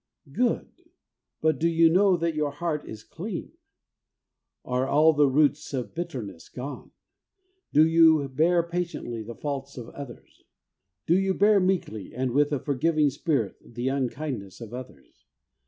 Good, 0.31 0.81
but 1.41 1.59
do 1.59 1.67
you 1.69 1.87
know 1.87 2.17
that 2.17 2.33
your 2.33 2.49
heart 2.49 2.87
is 2.89 3.03
i8 3.03 3.15
THE 3.17 3.21
WAY 3.23 3.29
OF 3.29 3.33
HOLINESS 3.35 3.51
clean? 3.53 3.57
Are 4.65 4.87
all 4.87 5.13
the 5.13 5.27
roots 5.27 5.73
of 5.75 5.93
bitterness 5.93 6.49
gone? 6.49 6.89
Do 7.71 7.87
you 7.87 8.27
bear 8.27 8.63
patiently 8.63 9.21
the 9.21 9.35
faults 9.35 9.77
of 9.77 9.89
others? 9.89 10.43
Do 11.05 11.15
you 11.19 11.35
bear 11.35 11.59
meekly, 11.59 12.15
and 12.15 12.31
with 12.31 12.51
a 12.51 12.57
forgiving 12.57 13.11
spirit, 13.11 13.59
the 13.75 13.89
unkindness 13.89 14.59
of 14.59 14.73
others 14.73 15.27